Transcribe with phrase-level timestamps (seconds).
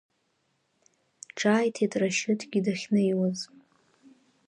[1.37, 3.39] Ҿааиҭит Рашьыҭгьы дахьнеиуаз.